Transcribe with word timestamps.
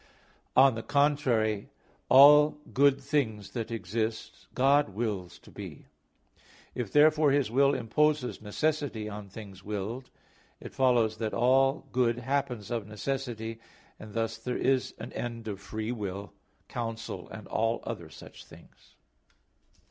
On 0.55 0.73
the 0.73 0.81
contrary, 0.81 1.69
All 2.09 2.57
good 2.73 2.99
things 2.99 3.51
that 3.51 3.69
exist 3.69 4.47
God 4.55 4.89
wills 4.89 5.37
to 5.37 5.51
be. 5.51 5.85
If 6.73 6.91
therefore 6.91 7.29
His 7.29 7.51
will 7.51 7.75
imposes 7.75 8.41
necessity 8.41 9.07
on 9.07 9.29
things 9.29 9.63
willed, 9.63 10.09
it 10.59 10.73
follows 10.73 11.17
that 11.17 11.35
all 11.35 11.85
good 11.91 12.17
happens 12.17 12.71
of 12.71 12.87
necessity; 12.87 13.59
and 13.99 14.15
thus 14.15 14.39
there 14.39 14.57
is 14.57 14.95
an 14.97 15.13
end 15.13 15.47
of 15.47 15.61
free 15.61 15.91
will, 15.91 16.33
counsel, 16.67 17.29
and 17.29 17.45
all 17.45 17.81
other 17.83 18.09
such 18.09 18.43
things. 18.43 18.95